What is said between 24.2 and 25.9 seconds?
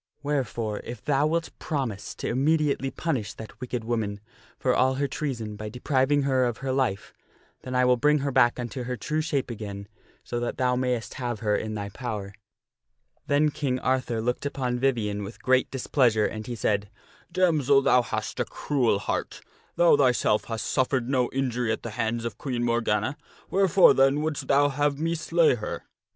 wouldst thou have me slay her?